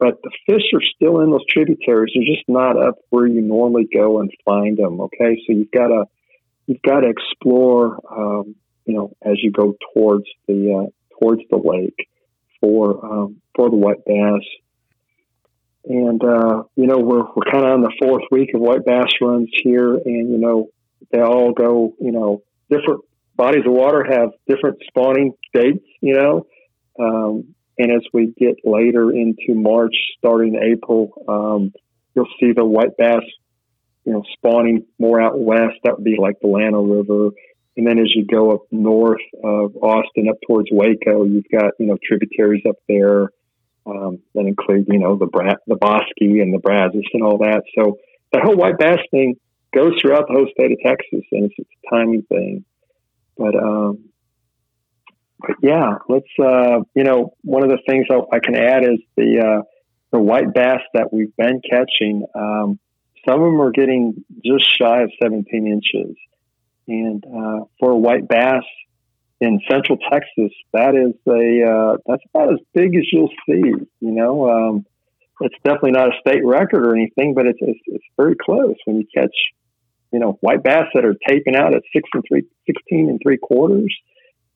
but 0.01 0.19
the 0.23 0.31
fish 0.47 0.63
are 0.73 0.81
still 0.95 1.21
in 1.21 1.29
those 1.29 1.45
tributaries. 1.47 2.11
They're 2.15 2.35
just 2.35 2.49
not 2.49 2.75
up 2.75 2.95
where 3.11 3.27
you 3.27 3.39
normally 3.39 3.87
go 3.93 4.19
and 4.19 4.31
find 4.43 4.75
them. 4.75 4.99
Okay, 4.99 5.39
so 5.45 5.53
you've 5.53 5.69
got 5.69 5.89
to 5.89 6.05
you've 6.65 6.81
got 6.81 7.01
to 7.01 7.09
explore, 7.09 7.99
um, 8.11 8.55
you 8.85 8.95
know, 8.95 9.15
as 9.21 9.35
you 9.43 9.51
go 9.51 9.77
towards 9.93 10.25
the 10.47 10.73
uh, 10.73 10.89
towards 11.19 11.43
the 11.51 11.57
lake 11.57 12.09
for 12.59 13.05
um, 13.05 13.41
for 13.55 13.69
the 13.69 13.75
white 13.75 14.03
bass. 14.03 14.41
And 15.85 16.23
uh, 16.23 16.63
you 16.75 16.87
know, 16.87 16.99
we're 16.99 17.23
we're 17.35 17.51
kind 17.51 17.65
of 17.65 17.71
on 17.71 17.81
the 17.81 17.93
fourth 18.01 18.23
week 18.31 18.53
of 18.53 18.61
white 18.61 18.85
bass 18.85 19.09
runs 19.19 19.49
here, 19.63 19.95
and 19.95 20.31
you 20.31 20.37
know, 20.37 20.69
they 21.11 21.21
all 21.21 21.53
go, 21.53 21.93
you 21.99 22.11
know, 22.11 22.43
different 22.69 23.01
bodies 23.35 23.63
of 23.65 23.73
water 23.73 24.05
have 24.07 24.29
different 24.47 24.77
spawning 24.87 25.33
dates. 25.53 25.85
You 26.01 26.15
know. 26.15 26.47
Um, 26.99 27.55
and 27.77 27.91
as 27.91 28.03
we 28.13 28.33
get 28.37 28.57
later 28.63 29.11
into 29.11 29.55
March, 29.55 29.95
starting 30.19 30.55
April, 30.61 31.11
um, 31.27 31.73
you'll 32.13 32.27
see 32.39 32.51
the 32.51 32.65
white 32.65 32.95
bass, 32.97 33.23
you 34.05 34.13
know, 34.13 34.23
spawning 34.33 34.85
more 34.99 35.19
out 35.19 35.39
west. 35.39 35.77
That 35.83 35.95
would 35.95 36.03
be 36.03 36.17
like 36.19 36.39
the 36.41 36.47
Llano 36.47 36.83
River. 36.83 37.31
And 37.77 37.87
then 37.87 37.97
as 37.97 38.11
you 38.13 38.25
go 38.25 38.51
up 38.51 38.61
north 38.69 39.21
of 39.43 39.75
Austin, 39.77 40.27
up 40.29 40.37
towards 40.45 40.67
Waco, 40.71 41.23
you've 41.23 41.49
got, 41.51 41.73
you 41.79 41.87
know, 41.87 41.97
tributaries 42.05 42.63
up 42.67 42.75
there 42.87 43.29
um, 43.85 44.19
that 44.33 44.45
include, 44.45 44.87
you 44.89 44.99
know, 44.99 45.15
the 45.17 45.25
Bra- 45.25 45.55
the 45.67 45.75
Bosque 45.75 46.19
and 46.19 46.53
the 46.53 46.59
Brazos 46.59 47.03
and 47.13 47.23
all 47.23 47.37
that. 47.39 47.63
So 47.77 47.97
the 48.31 48.39
whole 48.41 48.55
white 48.55 48.77
bass 48.77 48.99
thing 49.11 49.35
goes 49.73 49.93
throughout 50.01 50.27
the 50.27 50.33
whole 50.33 50.47
state 50.51 50.71
of 50.71 50.77
Texas, 50.85 51.25
and 51.31 51.45
it's, 51.45 51.55
it's 51.57 51.69
a 51.85 51.95
timing 51.95 52.23
thing. 52.23 52.65
But 53.37 53.55
um, 53.55 54.11
but 55.41 55.55
yeah, 55.61 55.95
let's, 56.07 56.27
uh, 56.39 56.81
you 56.95 57.03
know, 57.03 57.33
one 57.41 57.63
of 57.63 57.69
the 57.69 57.79
things 57.87 58.05
I, 58.11 58.19
I 58.35 58.39
can 58.39 58.55
add 58.55 58.83
is 58.83 58.99
the, 59.15 59.39
uh, 59.39 59.61
the 60.11 60.19
white 60.19 60.53
bass 60.53 60.81
that 60.93 61.11
we've 61.11 61.35
been 61.35 61.61
catching. 61.67 62.25
Um, 62.35 62.79
some 63.27 63.41
of 63.41 63.51
them 63.51 63.61
are 63.61 63.71
getting 63.71 64.23
just 64.45 64.65
shy 64.77 65.01
of 65.01 65.11
17 65.21 65.67
inches. 65.67 66.15
And, 66.87 67.23
uh, 67.25 67.65
for 67.79 67.91
a 67.91 67.97
white 67.97 68.27
bass 68.27 68.63
in 69.41 69.59
central 69.69 69.97
Texas, 70.11 70.51
that 70.71 70.95
is 70.95 71.15
a, 71.27 71.69
uh, 71.69 71.97
that's 72.05 72.23
about 72.33 72.53
as 72.53 72.59
big 72.73 72.95
as 72.95 73.03
you'll 73.11 73.33
see, 73.45 73.73
you 73.99 74.11
know, 74.11 74.49
um, 74.49 74.85
it's 75.41 75.55
definitely 75.63 75.91
not 75.91 76.09
a 76.09 76.19
state 76.19 76.45
record 76.45 76.85
or 76.85 76.95
anything, 76.95 77.33
but 77.33 77.47
it's, 77.47 77.59
it's, 77.59 77.79
it's 77.87 78.05
very 78.15 78.35
close 78.35 78.75
when 78.85 78.97
you 78.97 79.07
catch, 79.13 79.35
you 80.13 80.19
know, 80.19 80.37
white 80.41 80.63
bass 80.63 80.85
that 80.93 81.03
are 81.03 81.15
taping 81.27 81.55
out 81.55 81.75
at 81.75 81.81
six 81.91 82.07
and 82.13 82.23
three, 82.27 82.43
16 82.67 83.09
and 83.09 83.19
three 83.23 83.37
quarters 83.37 83.93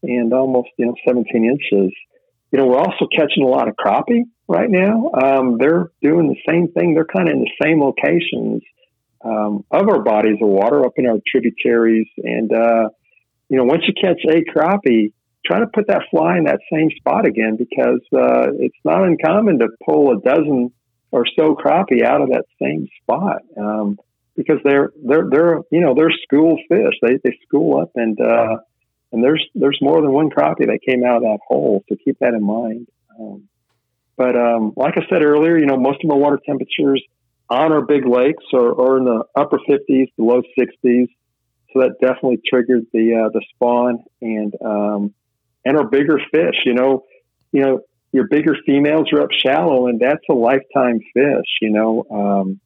and 0.08 0.34
almost 0.34 0.70
you 0.78 0.86
know 0.86 0.96
17 1.08 1.44
inches. 1.44 1.94
You 2.52 2.60
know, 2.60 2.68
we're 2.68 2.78
also 2.78 3.08
catching 3.16 3.44
a 3.44 3.48
lot 3.48 3.68
of 3.68 3.76
crappie 3.76 4.24
right 4.48 4.70
now. 4.70 5.12
Um, 5.12 5.58
they're 5.58 5.92
doing 6.02 6.28
the 6.28 6.38
same 6.48 6.72
thing. 6.72 6.94
They're 6.94 7.06
kind 7.06 7.28
of 7.28 7.34
in 7.34 7.42
the 7.42 7.52
same 7.62 7.82
locations 7.82 8.62
um, 9.24 9.66
of 9.72 9.90
our 9.90 10.02
bodies 10.02 10.38
of 10.42 10.48
water 10.48 10.86
up 10.86 10.94
in 10.98 11.08
our 11.08 11.20
tributaries. 11.30 12.08
And 12.18 12.54
uh, 12.54 12.90
you 13.50 13.58
know, 13.58 13.64
once 13.64 13.84
you 13.88 13.94
catch 13.94 14.22
a 14.28 14.44
crappie, 14.52 15.14
try 15.46 15.60
to 15.60 15.68
put 15.68 15.88
that 15.88 16.04
fly 16.10 16.38
in 16.38 16.46
that 16.46 16.60
same 16.72 16.90
spot 16.98 17.28
again 17.28 17.58
because 17.58 18.02
uh, 18.14 18.52
it's 18.60 18.78
not 18.84 19.04
uncommon 19.04 19.60
to 19.60 19.68
pull 19.86 20.12
a 20.12 20.22
dozen 20.22 20.72
or 21.12 21.26
so 21.38 21.56
crappie 21.56 22.04
out 22.04 22.22
of 22.22 22.30
that 22.30 22.46
same 22.62 22.88
spot. 23.02 23.42
Um, 23.58 24.00
because 24.36 24.58
they're 24.66 24.92
they're 25.04 25.30
they're 25.30 25.60
you 25.72 25.80
know 25.80 25.94
they're 25.96 26.12
school 26.24 26.58
fish. 26.70 26.94
They 27.02 27.18
they 27.24 27.38
school 27.48 27.80
up 27.82 27.92
and 27.96 28.20
uh, 28.20 28.58
and 29.12 29.24
there's 29.24 29.46
there's 29.56 29.80
more 29.82 30.02
than 30.02 30.12
one 30.12 30.30
crappie 30.30 30.68
that 30.68 30.80
came 30.86 31.06
out 31.06 31.18
of 31.18 31.24
that 31.24 31.40
hole, 31.48 31.84
so 31.88 31.96
keep 32.04 32.20
that 32.20 32.34
in 32.34 32.46
mind. 32.46 32.88
Um, 33.18 33.48
but 34.18 34.36
um, 34.36 34.74
like 34.76 34.96
I 34.98 35.06
said 35.10 35.22
earlier, 35.22 35.58
you 35.58 35.66
know, 35.66 35.78
most 35.78 36.04
of 36.04 36.10
our 36.10 36.18
water 36.18 36.40
temperatures 36.46 37.04
on 37.50 37.72
our 37.72 37.82
big 37.82 38.06
lakes 38.06 38.44
are, 38.54 38.80
are 38.80 38.98
in 38.98 39.06
the 39.06 39.24
upper 39.36 39.58
50s, 39.58 40.08
the 40.18 40.24
low 40.24 40.42
60s. 40.58 41.08
So 41.76 41.82
that 41.82 42.00
definitely 42.00 42.40
triggered 42.48 42.86
the 42.94 43.26
uh, 43.26 43.30
the 43.34 43.42
spawn 43.54 44.04
and 44.22 44.54
um, 44.64 45.14
and 45.66 45.78
our 45.78 45.86
bigger 45.86 46.20
fish. 46.32 46.56
You 46.66 46.74
know, 46.74 47.04
you 47.52 47.62
know, 47.62 47.82
your 48.14 48.28
bigger 48.28 48.56
females 48.66 49.08
are 49.12 49.22
up 49.22 49.30
shallow, 49.46 49.88
and 49.88 50.00
that's 50.00 50.24
a 50.30 50.34
lifetime 50.34 51.02
fish. 51.14 51.46
You 51.62 51.72
know, 51.72 52.06
um, 52.10 52.60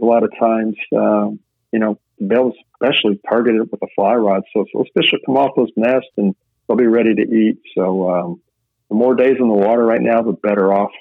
a 0.00 0.04
lot 0.04 0.24
of 0.24 0.30
times, 0.38 0.76
um, 0.94 1.40
you 1.72 1.78
know, 1.78 1.98
they'll 2.20 2.52
especially 2.74 3.18
target 3.28 3.54
it 3.54 3.70
with 3.70 3.82
a 3.82 3.86
fly 3.94 4.14
rod. 4.14 4.42
So, 4.52 4.66
so 4.72 4.78
those 4.78 4.86
fish 4.94 5.12
will 5.12 5.20
come 5.24 5.36
off 5.36 5.56
those 5.56 5.72
nests 5.76 6.10
and 6.16 6.34
they'll 6.66 6.76
be 6.76 6.86
ready 6.86 7.14
to 7.14 7.22
eat. 7.22 7.58
So, 7.74 8.10
um, 8.10 8.42
the 8.90 8.94
more 8.94 9.14
days 9.14 9.36
in 9.40 9.48
the 9.48 9.54
water 9.54 9.84
right 9.84 10.00
now, 10.00 10.22
the 10.22 10.32
better 10.32 10.72
off 10.72 10.92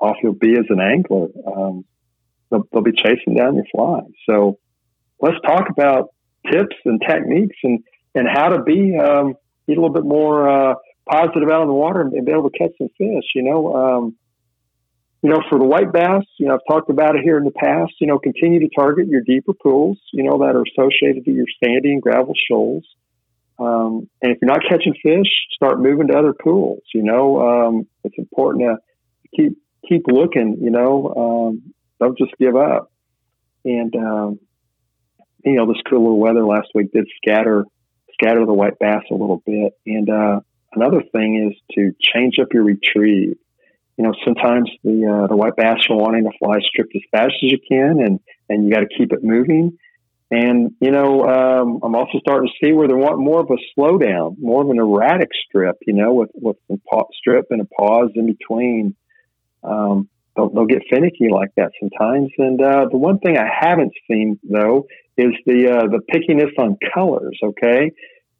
off 0.00 0.16
you'll 0.22 0.34
be 0.34 0.52
as 0.52 0.66
an 0.68 0.80
angler. 0.80 1.28
Um, 1.46 1.84
they'll, 2.50 2.64
they'll, 2.72 2.82
be 2.82 2.92
chasing 2.92 3.34
down 3.34 3.54
your 3.54 3.64
fly. 3.72 4.00
So 4.28 4.58
let's 5.20 5.40
talk 5.42 5.70
about 5.70 6.10
tips 6.50 6.76
and 6.84 7.00
techniques 7.06 7.56
and, 7.62 7.80
and 8.14 8.26
how 8.28 8.48
to 8.48 8.62
be 8.62 8.96
um, 8.98 9.34
a 9.68 9.70
little 9.70 9.90
bit 9.90 10.04
more 10.04 10.48
uh, 10.48 10.74
positive 11.08 11.48
out 11.50 11.62
in 11.62 11.68
the 11.68 11.74
water 11.74 12.00
and, 12.00 12.24
be 12.24 12.32
able 12.32 12.50
to 12.50 12.58
catch 12.58 12.72
some 12.78 12.88
fish. 12.98 13.24
You 13.34 13.42
know, 13.42 13.74
um, 13.74 14.16
you 15.22 15.30
know, 15.30 15.40
for 15.48 15.58
the 15.58 15.64
white 15.64 15.92
bass, 15.92 16.24
you 16.38 16.46
know, 16.46 16.54
I've 16.54 16.60
talked 16.68 16.90
about 16.90 17.16
it 17.16 17.22
here 17.22 17.38
in 17.38 17.44
the 17.44 17.50
past. 17.50 17.94
You 18.00 18.06
know, 18.06 18.18
continue 18.18 18.60
to 18.60 18.68
target 18.76 19.08
your 19.08 19.22
deeper 19.22 19.52
pools. 19.54 19.98
You 20.12 20.24
know 20.24 20.38
that 20.38 20.54
are 20.54 20.62
associated 20.62 21.24
to 21.24 21.32
your 21.32 21.46
sandy 21.62 21.92
and 21.92 22.02
gravel 22.02 22.34
shoals. 22.48 22.84
Um, 23.58 24.08
and 24.20 24.32
if 24.32 24.38
you're 24.42 24.50
not 24.50 24.60
catching 24.68 24.94
fish, 25.02 25.28
start 25.54 25.80
moving 25.80 26.08
to 26.08 26.18
other 26.18 26.34
pools. 26.34 26.82
You 26.94 27.02
know, 27.02 27.40
um, 27.40 27.86
it's 28.04 28.18
important 28.18 28.64
to 28.64 28.76
keep 29.36 29.58
keep 29.88 30.02
looking. 30.06 30.58
You 30.60 30.70
know, 30.70 31.14
um, 31.16 31.72
don't 32.00 32.18
just 32.18 32.32
give 32.38 32.56
up. 32.56 32.92
And 33.64 33.94
um, 33.96 34.38
you 35.46 35.56
know, 35.56 35.66
this 35.66 35.80
cool 35.88 36.02
little 36.02 36.18
weather 36.18 36.44
last 36.44 36.68
week 36.74 36.92
did 36.92 37.06
scatter 37.16 37.64
scatter 38.12 38.44
the 38.44 38.52
white 38.52 38.78
bass 38.78 39.02
a 39.10 39.14
little 39.14 39.42
bit. 39.46 39.74
And 39.86 40.08
uh, 40.08 40.40
another 40.74 41.02
thing 41.12 41.50
is 41.50 41.76
to 41.76 41.92
change 42.00 42.34
up 42.40 42.48
your 42.52 42.64
retrieve. 42.64 43.36
You 43.96 44.04
know, 44.04 44.14
sometimes 44.24 44.70
the 44.84 45.06
uh, 45.06 45.26
the 45.28 45.36
white 45.36 45.56
bass 45.56 45.86
are 45.88 45.96
wanting 45.96 46.24
to 46.24 46.38
fly 46.38 46.58
stripped 46.60 46.94
as 46.94 47.02
fast 47.10 47.34
as 47.42 47.50
you 47.50 47.58
can, 47.66 48.00
and 48.00 48.20
and 48.48 48.64
you 48.64 48.70
got 48.72 48.80
to 48.80 48.88
keep 48.98 49.12
it 49.12 49.24
moving. 49.24 49.78
And, 50.28 50.72
you 50.80 50.90
know, 50.90 51.24
um, 51.24 51.80
I'm 51.84 51.94
also 51.94 52.18
starting 52.18 52.48
to 52.48 52.66
see 52.66 52.72
where 52.72 52.88
they 52.88 52.94
want 52.94 53.20
more 53.20 53.40
of 53.40 53.48
a 53.48 53.80
slowdown, 53.80 54.34
more 54.40 54.62
of 54.62 54.70
an 54.70 54.78
erratic 54.78 55.28
strip, 55.46 55.76
you 55.86 55.92
know, 55.92 56.14
with, 56.14 56.30
with 56.34 56.56
a 56.68 57.02
strip 57.16 57.46
and 57.50 57.60
a 57.60 57.64
pause 57.64 58.10
in 58.16 58.26
between. 58.26 58.96
Um, 59.62 60.08
they'll, 60.36 60.50
they'll, 60.50 60.66
get 60.66 60.82
finicky 60.90 61.28
like 61.30 61.50
that 61.56 61.72
sometimes. 61.80 62.30
And 62.38 62.60
uh, 62.60 62.86
the 62.90 62.98
one 62.98 63.18
thing 63.18 63.36
I 63.36 63.48
haven't 63.48 63.92
seen, 64.08 64.38
though, 64.48 64.86
is 65.16 65.32
the, 65.46 65.70
uh, 65.70 65.86
the 65.88 66.00
pickiness 66.12 66.52
on 66.58 66.76
colors, 66.94 67.38
okay? 67.42 67.92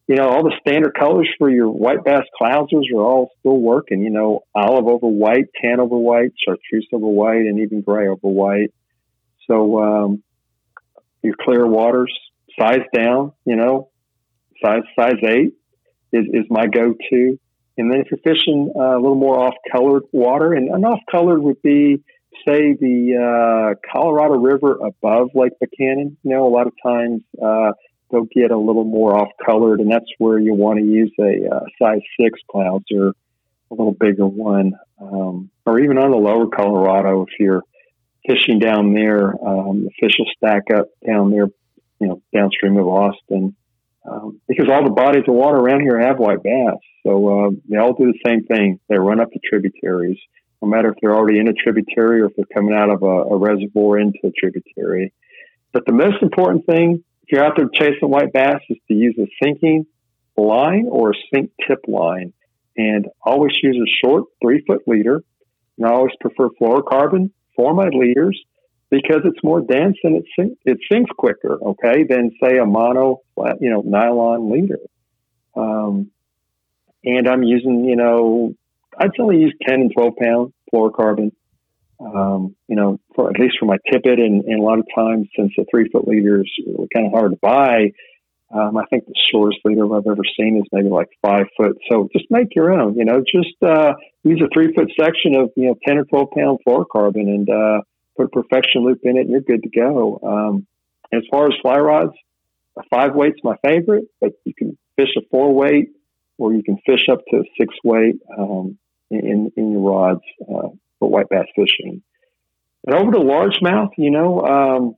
You 0.06 0.16
know, 0.16 0.28
all 0.28 0.44
the 0.44 0.54
standard 0.60 0.94
colors 0.96 1.28
for 1.38 1.50
your 1.50 1.68
white 1.68 2.04
bass 2.04 2.22
clousers 2.40 2.84
are 2.94 3.02
all 3.02 3.30
still 3.40 3.58
working, 3.58 4.02
you 4.02 4.10
know, 4.10 4.44
olive 4.54 4.86
over 4.86 5.08
white, 5.08 5.46
tan 5.60 5.80
over 5.80 5.96
white, 5.96 6.32
chartreuse 6.44 6.86
over 6.92 7.06
white, 7.06 7.40
and 7.40 7.58
even 7.58 7.80
gray 7.80 8.06
over 8.06 8.28
white. 8.28 8.72
So, 9.48 9.82
um, 9.82 10.22
your 11.22 11.34
clear 11.40 11.66
waters, 11.66 12.16
size 12.58 12.82
down, 12.94 13.32
you 13.44 13.56
know, 13.56 13.90
size 14.64 14.82
size 14.98 15.16
eight 15.24 15.54
is, 16.12 16.26
is 16.32 16.44
my 16.48 16.66
go-to. 16.66 17.38
And 17.78 17.90
then 17.90 18.00
if 18.00 18.08
you're 18.10 18.20
fishing 18.20 18.72
uh, 18.74 18.96
a 18.96 19.00
little 19.00 19.16
more 19.16 19.38
off-colored 19.38 20.04
water, 20.12 20.52
and 20.54 20.70
an 20.70 20.84
off-colored 20.84 21.42
would 21.42 21.60
be, 21.62 22.02
say, 22.46 22.74
the 22.74 23.16
uh, 23.16 23.74
Colorado 23.92 24.36
River 24.38 24.78
above 24.84 25.30
Lake 25.34 25.52
Buchanan. 25.60 26.16
You 26.22 26.30
know, 26.30 26.46
a 26.46 26.52
lot 26.52 26.66
of 26.66 26.72
times 26.82 27.22
uh, 27.42 27.72
they'll 28.10 28.28
get 28.34 28.50
a 28.50 28.58
little 28.58 28.84
more 28.84 29.16
off-colored, 29.16 29.80
and 29.80 29.90
that's 29.90 30.10
where 30.18 30.38
you 30.38 30.54
want 30.54 30.78
to 30.78 30.84
use 30.84 31.12
a 31.20 31.54
uh, 31.54 31.60
size 31.80 32.00
six 32.18 32.40
clouser, 32.50 33.12
a 33.70 33.74
little 33.74 33.92
bigger 33.98 34.26
one, 34.26 34.72
um, 35.00 35.50
or 35.66 35.78
even 35.80 35.98
on 35.98 36.10
the 36.10 36.16
lower 36.16 36.46
Colorado 36.46 37.22
if 37.22 37.34
you're 37.38 37.62
fishing 38.26 38.58
down 38.58 38.94
there. 38.94 39.34
Um, 39.46 39.84
the 39.84 39.90
fish 40.00 40.16
will 40.18 40.30
stack 40.36 40.70
up 40.74 40.86
down 41.06 41.30
there, 41.30 41.48
you 42.00 42.08
know, 42.08 42.22
downstream 42.34 42.76
of 42.76 42.86
Austin, 42.86 43.54
um, 44.06 44.40
because 44.46 44.68
all 44.70 44.84
the 44.84 44.90
bodies 44.90 45.24
of 45.26 45.34
water 45.34 45.56
around 45.56 45.80
here 45.80 46.00
have 46.00 46.18
white 46.18 46.42
bass. 46.42 46.76
So 47.06 47.46
uh, 47.46 47.50
they 47.68 47.76
all 47.76 47.94
do 47.94 48.12
the 48.12 48.18
same 48.24 48.44
thing. 48.44 48.80
They 48.88 48.98
run 48.98 49.20
up 49.20 49.30
the 49.32 49.40
tributaries, 49.48 50.18
no 50.62 50.68
matter 50.68 50.90
if 50.90 50.96
they're 51.00 51.14
already 51.14 51.38
in 51.38 51.48
a 51.48 51.52
tributary 51.52 52.20
or 52.20 52.26
if 52.26 52.36
they're 52.36 52.46
coming 52.54 52.74
out 52.74 52.90
of 52.90 53.02
a, 53.02 53.34
a 53.34 53.36
reservoir 53.36 53.98
into 53.98 54.18
a 54.24 54.30
tributary. 54.30 55.12
But 55.72 55.84
the 55.86 55.92
most 55.92 56.22
important 56.22 56.66
thing, 56.66 57.04
if 57.22 57.32
you're 57.32 57.44
out 57.44 57.56
there 57.56 57.68
chasing 57.72 58.08
white 58.08 58.32
bass, 58.32 58.60
is 58.70 58.78
to 58.88 58.94
use 58.94 59.16
a 59.18 59.26
sinking 59.42 59.86
line 60.36 60.86
or 60.90 61.10
a 61.10 61.14
sink 61.32 61.50
tip 61.66 61.84
line. 61.88 62.32
And 62.78 63.06
always 63.22 63.52
use 63.62 63.76
a 63.76 64.06
short 64.06 64.24
three 64.42 64.62
foot 64.66 64.82
leader. 64.86 65.22
And 65.78 65.86
I 65.86 65.92
always 65.92 66.12
prefer 66.20 66.50
fluorocarbon 66.60 67.30
for 67.54 67.72
my 67.72 67.88
leaders 67.88 68.38
because 68.90 69.22
it's 69.24 69.42
more 69.42 69.60
dense 69.60 69.96
and 70.04 70.16
it 70.16 70.24
sinks, 70.38 70.60
it 70.64 70.78
sinks 70.90 71.10
quicker, 71.16 71.58
okay, 71.60 72.04
than 72.08 72.30
say 72.42 72.58
a 72.58 72.64
mono, 72.64 73.20
you 73.60 73.70
know, 73.70 73.82
nylon 73.84 74.50
leader. 74.50 74.78
Um, 75.56 76.10
and 77.04 77.28
I'm 77.28 77.42
using, 77.42 77.84
you 77.84 77.96
know, 77.96 78.54
I'd 78.98 79.10
only 79.20 79.38
use 79.38 79.54
10 79.66 79.80
and 79.80 79.92
12 79.92 80.12
pound 80.20 80.52
fluorocarbon, 80.72 81.32
um, 82.00 82.54
you 82.68 82.76
know, 82.76 82.98
for 83.14 83.30
at 83.30 83.38
least 83.38 83.56
for 83.58 83.66
my 83.66 83.78
tippet. 83.90 84.18
And, 84.18 84.44
and 84.44 84.60
a 84.60 84.62
lot 84.62 84.78
of 84.78 84.86
times, 84.94 85.28
since 85.36 85.52
the 85.56 85.64
three 85.70 85.88
foot 85.88 86.06
leaders 86.06 86.50
are 86.78 86.86
kind 86.94 87.06
of 87.06 87.12
hard 87.12 87.32
to 87.32 87.38
buy, 87.40 87.92
um, 88.54 88.76
I 88.76 88.84
think 88.86 89.06
the 89.06 89.14
shortest 89.32 89.60
leader 89.64 89.84
I've 89.92 90.06
ever 90.06 90.22
seen 90.38 90.58
is 90.58 90.68
maybe 90.72 90.88
like 90.88 91.08
five 91.20 91.46
foot. 91.56 91.78
So 91.90 92.08
just 92.12 92.26
make 92.30 92.54
your 92.54 92.72
own, 92.72 92.94
you 92.96 93.04
know, 93.04 93.20
just, 93.20 93.60
uh, 93.62 93.94
use 94.22 94.40
a 94.40 94.48
three 94.54 94.72
foot 94.72 94.90
section 94.98 95.36
of, 95.36 95.50
you 95.56 95.68
know, 95.68 95.76
10 95.86 95.98
or 95.98 96.04
12 96.04 96.28
pound 96.36 96.58
fluorocarbon 96.66 97.28
and, 97.28 97.50
uh, 97.50 97.80
put 98.16 98.26
a 98.26 98.28
perfection 98.28 98.84
loop 98.84 99.00
in 99.02 99.16
it 99.16 99.22
and 99.22 99.30
you're 99.30 99.40
good 99.40 99.62
to 99.62 99.68
go. 99.68 100.20
Um, 100.22 100.66
as 101.12 101.22
far 101.30 101.46
as 101.46 101.52
fly 101.62 101.78
rods, 101.78 102.12
a 102.78 102.82
five 102.90 103.14
weight's 103.14 103.40
my 103.42 103.56
favorite, 103.64 104.04
but 104.20 104.32
you 104.44 104.54
can 104.54 104.76
fish 104.96 105.10
a 105.16 105.22
four 105.30 105.54
weight 105.54 105.90
or 106.38 106.52
you 106.52 106.62
can 106.62 106.78
fish 106.84 107.06
up 107.10 107.20
to 107.30 107.44
six 107.58 107.74
weight, 107.84 108.16
um, 108.36 108.78
in, 109.10 109.52
in 109.56 109.72
your 109.72 109.90
rods, 109.90 110.22
uh, 110.42 110.68
for 110.98 111.08
white 111.08 111.28
bass 111.28 111.46
fishing. 111.54 112.02
And 112.86 112.94
over 112.94 113.12
to 113.12 113.18
largemouth, 113.18 113.92
you 113.96 114.10
know, 114.10 114.40
um, 114.40 114.96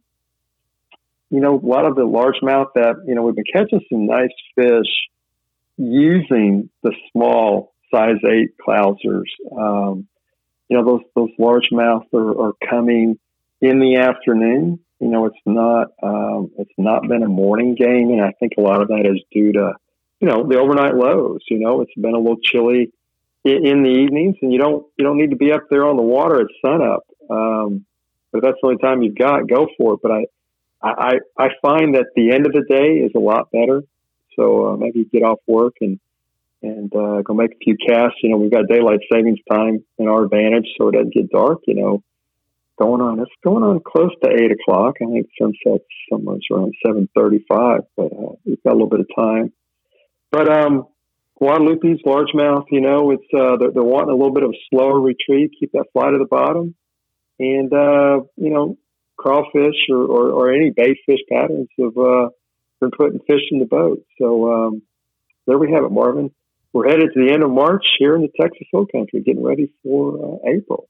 you 1.31 1.41
know, 1.41 1.59
a 1.59 1.67
lot 1.67 1.85
of 1.85 1.95
the 1.95 2.03
largemouth 2.03 2.73
that, 2.75 3.05
you 3.07 3.15
know, 3.15 3.23
we've 3.23 3.35
been 3.35 3.45
catching 3.53 3.81
some 3.91 4.07
nice 4.07 4.31
fish 4.55 4.87
using 5.77 6.71
the 6.83 6.93
small 7.13 7.75
size 7.95 8.17
eight 8.27 8.51
clousers. 8.59 9.29
Um, 9.57 10.09
you 10.69 10.77
know, 10.77 10.85
those, 10.85 11.01
those 11.15 11.31
largemouth 11.39 12.13
are, 12.13 12.49
are 12.49 12.53
coming 12.69 13.19
in 13.61 13.81
the 13.81 13.97
afternoon. 13.97 14.81
You 15.01 15.09
know, 15.09 15.27
it's 15.27 15.37
not, 15.47 15.89
um, 16.03 16.51
it's 16.59 16.73
not 16.77 17.09
been 17.09 17.23
a 17.23 17.29
morning 17.29 17.75
game. 17.75 18.11
And 18.11 18.21
I 18.21 18.33
think 18.33 18.53
a 18.59 18.61
lot 18.61 18.83
of 18.83 18.89
that 18.89 19.07
is 19.07 19.23
due 19.33 19.53
to, 19.53 19.75
you 20.21 20.29
know, 20.29 20.47
the 20.47 20.59
overnight 20.59 20.95
lows. 20.95 21.41
You 21.49 21.61
know, 21.61 21.81
it's 21.83 21.95
been 21.95 22.15
a 22.15 22.19
little 22.19 22.41
chilly 22.43 22.93
in, 23.45 23.67
in 23.67 23.83
the 23.83 23.91
evenings 23.91 24.37
and 24.43 24.53
you 24.53 24.59
don't, 24.59 24.87
you 24.97 25.05
don't 25.05 25.19
need 25.19 25.31
to 25.31 25.37
be 25.37 25.53
up 25.53 25.65
there 25.71 25.87
on 25.87 25.97
the 25.97 26.03
water 26.03 26.41
at 26.41 26.49
sunup. 26.65 27.05
Um, 27.31 27.85
but 28.31 28.39
if 28.39 28.45
that's 28.45 28.59
the 28.61 28.69
only 28.69 28.79
time 28.79 29.03
you've 29.03 29.17
got, 29.17 29.49
go 29.49 29.69
for 29.79 29.95
it. 29.95 30.01
But 30.03 30.13
I, 30.13 30.25
I, 30.83 31.13
I 31.39 31.49
find 31.63 31.95
that 31.95 32.07
the 32.15 32.33
end 32.33 32.47
of 32.47 32.53
the 32.53 32.65
day 32.69 32.99
is 33.05 33.13
a 33.17 33.21
lot 33.21 33.51
better. 33.51 33.83
So 34.37 34.73
uh, 34.73 34.77
maybe 34.77 35.05
get 35.05 35.23
off 35.23 35.39
work 35.47 35.75
and 35.81 35.99
and 36.63 36.95
uh, 36.95 37.23
go 37.23 37.35
make 37.35 37.53
a 37.53 37.59
few 37.63 37.77
casts. 37.77 38.19
You 38.23 38.31
know, 38.31 38.37
we've 38.37 38.51
got 38.51 38.69
daylight 38.69 39.01
savings 39.13 39.39
time 39.51 39.85
in 39.99 40.09
our 40.09 40.25
advantage, 40.25 40.67
so 40.77 40.89
it 40.89 40.93
doesn't 40.93 41.15
get 41.15 41.31
dark. 41.31 41.59
You 41.67 41.75
know, 41.75 42.03
going 42.79 43.01
on 43.01 43.21
it's 43.21 43.31
going 43.43 43.63
on 43.63 43.81
close 43.81 44.11
to 44.23 44.31
eight 44.31 44.53
o'clock. 44.53 44.97
I 45.03 45.07
think 45.07 45.29
sunset's 45.41 45.85
somewhere 46.11 46.39
around 46.51 46.75
seven 46.85 47.09
thirty-five, 47.15 47.81
but 47.97 48.13
uh, 48.13 48.33
we've 48.45 48.63
got 48.63 48.73
a 48.73 48.79
little 48.79 48.89
bit 48.89 49.01
of 49.01 49.09
time. 49.17 49.53
But 50.31 50.49
um, 50.51 50.87
Guadalupe's 51.41 52.03
largemouth, 52.05 52.67
you 52.71 52.81
know, 52.81 53.13
it's 53.13 53.23
uh, 53.33 53.57
they're, 53.57 53.71
they're 53.71 53.83
wanting 53.83 54.11
a 54.11 54.17
little 54.17 54.35
bit 54.35 54.43
of 54.43 54.51
a 54.51 54.59
slower 54.69 55.01
retreat, 55.01 55.53
keep 55.59 55.73
that 55.73 55.87
fly 55.93 56.11
to 56.11 56.19
the 56.19 56.27
bottom, 56.27 56.75
and 57.39 57.73
uh, 57.73 58.21
you 58.37 58.51
know, 58.51 58.77
crawfish 59.17 59.77
or, 59.91 60.03
or, 60.05 60.31
or 60.31 60.53
any 60.53 60.71
bait 60.71 60.99
fish 61.07 61.21
patterns 61.31 61.69
have 61.79 61.97
uh, 61.97 62.29
been 62.81 62.91
putting 62.91 63.21
fish 63.21 63.43
in 63.53 63.61
the 63.61 63.67
boat. 63.67 64.05
So 64.21 64.53
um, 64.53 64.83
there 65.47 65.59
we 65.59 65.73
have 65.73 65.85
it, 65.85 65.93
Marvin. 65.93 66.31
We're 66.73 66.89
headed 66.89 67.11
to 67.15 67.25
the 67.27 67.33
end 67.33 67.43
of 67.43 67.51
March 67.51 67.85
here 67.99 68.15
in 68.15 68.23
the 68.23 68.31
Texas 68.41 68.67
Hill 68.71 68.87
Country, 68.87 69.21
getting 69.21 69.43
ready 69.43 69.73
for 69.83 70.39
uh, 70.45 70.51
April. 70.51 70.89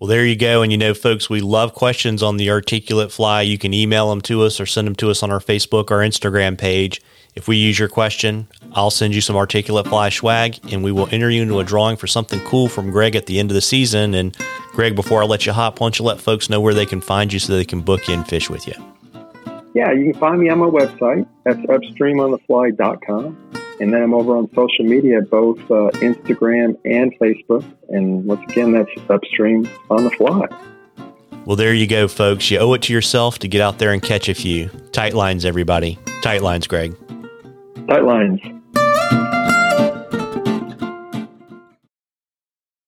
Well, 0.00 0.08
there 0.08 0.26
you 0.26 0.36
go. 0.36 0.60
And 0.62 0.70
you 0.70 0.76
know, 0.76 0.92
folks, 0.92 1.30
we 1.30 1.40
love 1.40 1.72
questions 1.72 2.22
on 2.22 2.36
the 2.36 2.50
articulate 2.50 3.10
fly. 3.10 3.42
You 3.42 3.56
can 3.56 3.72
email 3.72 4.10
them 4.10 4.20
to 4.22 4.42
us 4.42 4.60
or 4.60 4.66
send 4.66 4.86
them 4.86 4.94
to 4.96 5.10
us 5.10 5.22
on 5.22 5.30
our 5.30 5.40
Facebook 5.40 5.90
or 5.90 6.00
Instagram 6.00 6.58
page. 6.58 7.00
If 7.34 7.48
we 7.48 7.56
use 7.56 7.78
your 7.78 7.88
question, 7.88 8.46
I'll 8.72 8.90
send 8.90 9.14
you 9.14 9.22
some 9.22 9.36
articulate 9.36 9.86
fly 9.86 10.10
swag 10.10 10.58
and 10.70 10.84
we 10.84 10.92
will 10.92 11.08
enter 11.12 11.30
you 11.30 11.42
into 11.42 11.60
a 11.60 11.64
drawing 11.64 11.96
for 11.96 12.06
something 12.06 12.40
cool 12.40 12.68
from 12.68 12.90
Greg 12.90 13.16
at 13.16 13.26
the 13.26 13.38
end 13.38 13.50
of 13.50 13.54
the 13.54 13.62
season. 13.62 14.14
And 14.14 14.36
Greg, 14.72 14.94
before 14.96 15.22
I 15.22 15.26
let 15.26 15.46
you 15.46 15.52
hop, 15.52 15.80
why 15.80 15.86
don't 15.86 15.98
you 15.98 16.04
let 16.04 16.20
folks 16.20 16.50
know 16.50 16.60
where 16.60 16.74
they 16.74 16.86
can 16.86 17.00
find 17.00 17.32
you 17.32 17.38
so 17.38 17.54
they 17.54 17.64
can 17.64 17.80
book 17.80 18.08
in 18.08 18.24
fish 18.24 18.50
with 18.50 18.66
you? 18.66 18.74
Yeah, 19.74 19.92
you 19.92 20.12
can 20.12 20.20
find 20.20 20.40
me 20.40 20.48
on 20.48 20.58
my 20.58 20.66
website. 20.66 21.26
That's 21.44 21.58
upstreamonthefly.com. 21.58 23.45
And 23.80 23.92
then 23.92 24.02
I'm 24.02 24.14
over 24.14 24.36
on 24.36 24.48
social 24.54 24.84
media, 24.84 25.20
both 25.22 25.58
uh, 25.70 25.90
Instagram 26.00 26.76
and 26.84 27.16
Facebook. 27.18 27.64
And 27.88 28.24
once 28.24 28.42
again, 28.50 28.72
that's 28.72 28.90
Upstream 29.10 29.68
on 29.90 30.04
the 30.04 30.10
Fly. 30.10 30.46
Well, 31.44 31.56
there 31.56 31.74
you 31.74 31.86
go, 31.86 32.08
folks. 32.08 32.50
You 32.50 32.58
owe 32.58 32.72
it 32.72 32.82
to 32.82 32.92
yourself 32.92 33.38
to 33.40 33.48
get 33.48 33.60
out 33.60 33.78
there 33.78 33.92
and 33.92 34.02
catch 34.02 34.28
a 34.28 34.34
few. 34.34 34.68
Tight 34.90 35.14
lines, 35.14 35.44
everybody. 35.44 35.98
Tight 36.20 36.42
lines, 36.42 36.66
Greg. 36.66 36.96
Tight 37.88 38.02
lines. 38.02 38.40